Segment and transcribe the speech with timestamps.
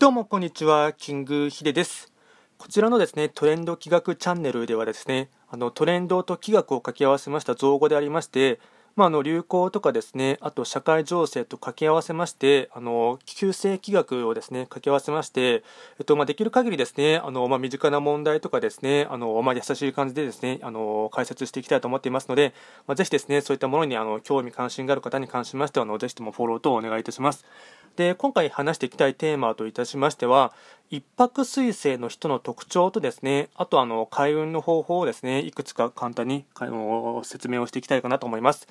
[0.00, 2.12] どうもこんにちは、キングヒデです。
[2.56, 8.60] こちらのですね、トレンド企画チャンネルではですね、あのトレンドと企画を掛け合わせました造語でありまして、
[8.94, 15.64] まあ、あの流行とかですね、あと社会情勢と掛け合わせまして、あの旧世気学をですね掛け合わせまして、
[15.98, 22.54] えっとまあ、できる限りですね、あのまあ、身近な問題とかですね、あのまあ、優しい感じでですね、あの解説していきたいと思っていますので、
[22.86, 27.44] まあ、ぜひですね、そういったものにあの興味関心がある方に関しましては、あのぜひともフォローとお願いいたします。
[27.98, 30.52] で今回話していきたいテーマといたしましては
[30.88, 36.44] 一泊水星の人の特徴とですねあとあの開運の方法をですねいくつか簡単に
[37.24, 38.68] 説明をしていきたいかなと思います。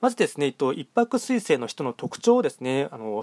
[0.00, 3.20] まずですね一泊水星の人の特徴をですねあの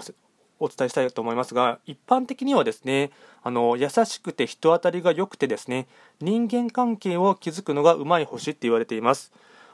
[0.60, 3.10] お伝えしたいと思いますが一般的にはですね
[3.42, 5.86] あの優しくて人当たりが良くてですね
[6.20, 9.32] 人間関係を築くのがうまい星って言われています。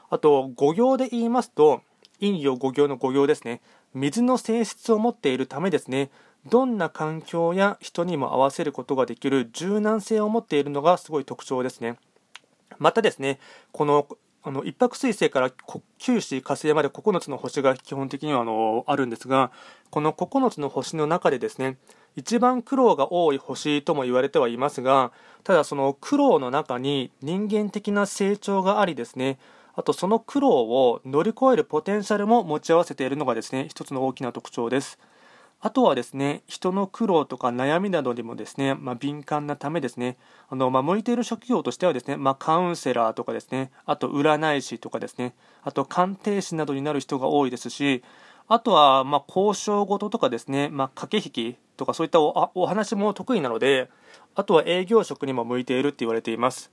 [0.09, 1.81] あと五行で言いますと
[2.19, 3.61] 陰陽五行の五行ですね。
[3.93, 6.09] 水の性質を持っているためですね。
[6.45, 11.97] どんな環境や人にも合わせることができる柔軟性を持っているのがすごい特徴ですね。
[12.79, 13.39] またですね
[13.71, 14.07] この
[14.45, 15.51] あの一泊水星から
[15.97, 19.51] 九死火星まで9つの星が基本的にはあのあるんですが
[19.89, 21.77] この9つの星の中でですね
[22.17, 25.13] 一番苦労が多い星とも言われてはいますが
[25.45, 29.39] ただその苦労の中に人間的な成長がありですね
[29.75, 34.99] あとその苦労を乗り越えるポテンシャルも持ち合わせているのがですね一つの大きな特徴です。
[35.65, 40.17] あとはですね人の苦労とか悩みなどにもですね、まあ、敏感なためですね
[40.49, 48.03] あの、まあ、向いている職業としてはですね、まあ、カウンセラーとかですねあと占い師とかですねあと鑑定士などになる人が多いですし
[48.49, 53.89] あとはま交渉事とかですね、ま駆け引きとかそういったお話も得意なので
[54.35, 56.71] あとは営業職にも向いているって言われています。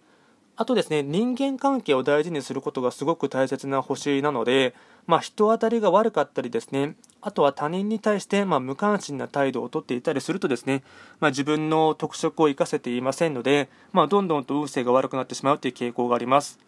[0.56, 4.74] あとですね、人間関係を大事にすることがすごく大切な星なので、
[5.06, 10.82] まあ、人当たりが悪かったりですね、あとは他人に対して、まあ、無関心な態度をとっていたりするとですね、
[11.18, 16.58] まあ、自分の特色を生かせていませんので、まあ、どんどんと運勢が悪くなってしまうという傾向があります。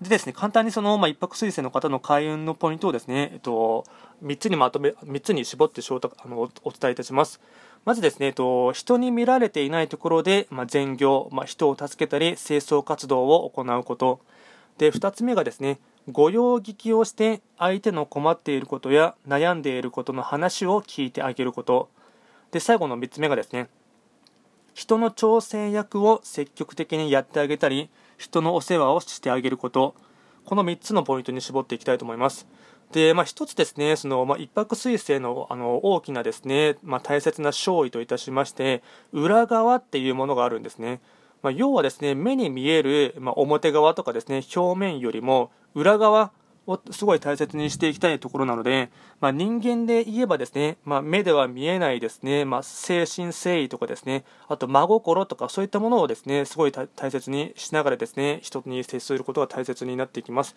[0.00, 3.86] でですね、簡単にその、まあ、一泊水星の方の開運のポイントをですね、えっと、
[4.22, 7.40] 3つにまとめ、3つに絞ってあのお伝えいたします。
[7.86, 14.18] まずですね、えっと、人に見られていないところで、まあ、善行、まあ、人を助けたり、清掃活動を行うこと。
[14.76, 15.78] で、2つ目がですね、
[16.10, 21.88] 御用聞きをして相手の困っていることや悩んでいることの話を聞いてあげること。
[22.50, 23.68] で、最後の3つ目がですね、
[24.74, 29.94] 人の調整役を積極的にやってあげたり、人のお世話をしてあげること。
[30.44, 32.48] この3つのポイントに絞っていきたいと思います。
[32.92, 38.82] で、まあ、一つですね、その、まあ、一泊水星の、あの、大きなですね、まあ、大切な勝利といたしまして、
[39.12, 41.00] 裏側っていうものがあるんですね。
[41.42, 46.32] まあ、要はですね、目に見える、まあ、表側とかですね、表面よりも、裏側
[46.66, 60.56] をすごい大切にしていきたいところなので、まあ、人間で言えばですね、まあ、目では見えないですね、まあ、精神誠意とかですね、あと真心とかそういったものをですね、すごい大切にしながらですね、人に接することが大切になっていきます。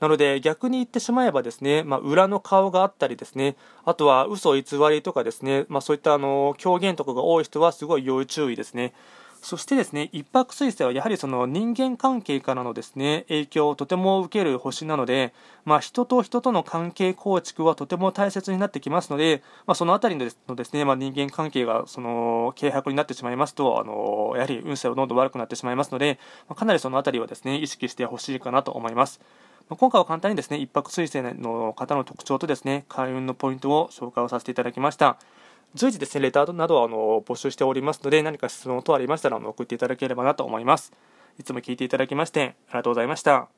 [0.00, 8.92] なので逆に言ってしまえばですね、まあ、裏の顔があったりですね、あとは嘘偽りとかですね、まあ、そういったあの狂言とかが多い人はすごい要注意ですね。
[9.40, 15.32] そしてですね、一泊水星はやはりその人間関係からのですね、影響をとても受ける星なので、
[15.64, 20.24] まあ、人と人との関係構築はとても大切になってきますので、まあ、そのあたりの
[20.56, 29.20] ですね、まあ、人間関係がその軽薄になってしまいますと、あのやはり運勢はどんどん悪くなってしまいますので、まあ、かなりそのあたりはですね、意識してほしいかなと思います。
[29.70, 35.18] 今回は簡単にですね、一泊水星の方の特徴とですね、開運のポイントを紹介をさせていただきました。
[35.74, 40.92] 随時ですね、レターなどはあの募集しておりますので、何か質問等ありましたら送っていただければなと思います。
[41.38, 43.57] いつも聞いていただきまして、ありがとうございました。